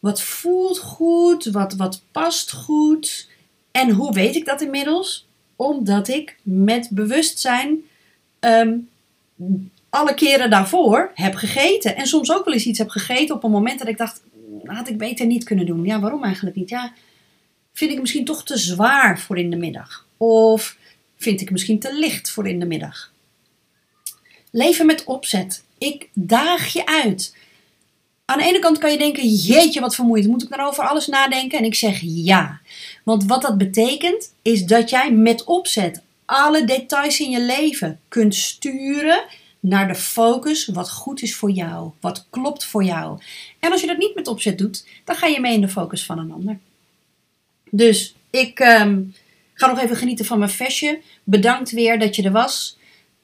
wat 0.00 0.22
voelt 0.22 0.78
goed? 0.78 1.44
Wat, 1.44 1.74
wat 1.74 2.02
past 2.12 2.52
goed? 2.52 3.28
En 3.70 3.90
hoe 3.90 4.12
weet 4.12 4.36
ik 4.36 4.44
dat 4.44 4.60
inmiddels? 4.60 5.25
Omdat 5.56 6.08
ik 6.08 6.36
met 6.42 6.88
bewustzijn 6.90 7.78
um, 8.40 8.88
alle 9.88 10.14
keren 10.14 10.50
daarvoor 10.50 11.10
heb 11.14 11.34
gegeten. 11.34 11.96
En 11.96 12.06
soms 12.06 12.32
ook 12.32 12.44
wel 12.44 12.54
eens 12.54 12.66
iets 12.66 12.78
heb 12.78 12.88
gegeten 12.88 13.34
op 13.34 13.44
een 13.44 13.50
moment 13.50 13.78
dat 13.78 13.88
ik 13.88 13.98
dacht, 13.98 14.22
had 14.64 14.88
ik 14.88 14.98
beter 14.98 15.26
niet 15.26 15.44
kunnen 15.44 15.66
doen. 15.66 15.84
Ja, 15.84 16.00
waarom 16.00 16.24
eigenlijk 16.24 16.56
niet? 16.56 16.68
Ja, 16.68 16.92
vind 17.72 17.92
ik 17.92 18.00
misschien 18.00 18.24
toch 18.24 18.44
te 18.44 18.58
zwaar 18.58 19.20
voor 19.20 19.38
in 19.38 19.50
de 19.50 19.56
middag. 19.56 20.06
Of 20.16 20.76
vind 21.16 21.40
ik 21.40 21.50
misschien 21.50 21.78
te 21.78 21.94
licht 21.94 22.30
voor 22.30 22.48
in 22.48 22.60
de 22.60 22.66
middag. 22.66 23.12
Leven 24.50 24.86
met 24.86 25.04
opzet. 25.04 25.64
Ik 25.78 26.08
daag 26.12 26.72
je 26.72 26.86
uit. 26.86 27.36
Aan 28.26 28.38
de 28.38 28.44
ene 28.44 28.58
kant 28.58 28.78
kan 28.78 28.92
je 28.92 28.98
denken: 28.98 29.28
jeetje, 29.28 29.80
wat 29.80 29.94
vermoeiend. 29.94 30.28
Moet 30.28 30.42
ik 30.42 30.48
dan 30.48 30.60
over 30.60 30.88
alles 30.88 31.06
nadenken? 31.06 31.58
En 31.58 31.64
ik 31.64 31.74
zeg 31.74 32.00
ja. 32.02 32.60
Want 33.04 33.24
wat 33.24 33.42
dat 33.42 33.58
betekent, 33.58 34.32
is 34.42 34.64
dat 34.64 34.90
jij 34.90 35.12
met 35.12 35.44
opzet 35.44 36.02
alle 36.24 36.64
details 36.64 37.20
in 37.20 37.30
je 37.30 37.40
leven 37.40 38.00
kunt 38.08 38.34
sturen 38.34 39.24
naar 39.60 39.88
de 39.88 39.94
focus 39.94 40.66
wat 40.66 40.90
goed 40.90 41.22
is 41.22 41.36
voor 41.36 41.50
jou, 41.50 41.90
wat 42.00 42.26
klopt 42.30 42.64
voor 42.64 42.84
jou. 42.84 43.20
En 43.60 43.72
als 43.72 43.80
je 43.80 43.86
dat 43.86 43.98
niet 43.98 44.14
met 44.14 44.28
opzet 44.28 44.58
doet, 44.58 44.86
dan 45.04 45.16
ga 45.16 45.26
je 45.26 45.40
mee 45.40 45.54
in 45.54 45.60
de 45.60 45.68
focus 45.68 46.04
van 46.04 46.18
een 46.18 46.32
ander. 46.32 46.58
Dus 47.70 48.14
ik 48.30 48.60
ehm, 48.60 49.02
ga 49.54 49.66
nog 49.66 49.80
even 49.80 49.96
genieten 49.96 50.24
van 50.24 50.38
mijn 50.38 50.50
vestje. 50.50 51.00
Bedankt 51.24 51.70
weer 51.70 51.98
dat 51.98 52.16
je 52.16 52.22
er 52.22 52.32
was. 52.32 52.78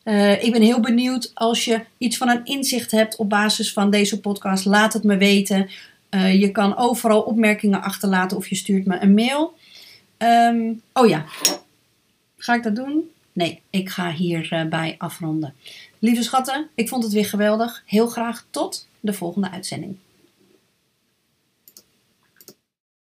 Uh, 0.05 0.45
ik 0.45 0.53
ben 0.53 0.63
heel 0.63 0.81
benieuwd 0.81 1.31
als 1.35 1.65
je 1.65 1.85
iets 1.99 2.17
van 2.17 2.29
een 2.29 2.45
inzicht 2.45 2.91
hebt 2.91 3.17
op 3.17 3.29
basis 3.29 3.73
van 3.73 3.91
deze 3.91 4.21
podcast. 4.21 4.65
Laat 4.65 4.93
het 4.93 5.05
me 5.05 5.17
weten. 5.17 5.71
Uh, 6.11 6.41
je 6.41 6.51
kan 6.51 6.77
overal 6.77 7.21
opmerkingen 7.21 7.83
achterlaten 7.83 8.37
of 8.37 8.49
je 8.49 8.55
stuurt 8.55 8.87
me 8.87 9.01
een 9.01 9.15
mail. 9.15 9.55
Um, 10.19 10.83
oh 10.93 11.09
ja, 11.09 11.25
ga 12.37 12.55
ik 12.55 12.63
dat 12.63 12.77
doen? 12.77 13.11
Nee, 13.33 13.61
ik 13.71 13.89
ga 13.89 14.11
hierbij 14.11 14.91
uh, 14.91 14.95
afronden. 14.99 15.55
Lieve 15.99 16.23
schatten, 16.23 16.69
ik 16.75 16.89
vond 16.89 17.05
het 17.05 17.13
weer 17.13 17.27
geweldig. 17.27 17.83
Heel 17.87 18.07
graag 18.07 18.45
tot 18.51 18.89
de 19.01 19.13
volgende 19.13 19.51
uitzending. 19.51 19.97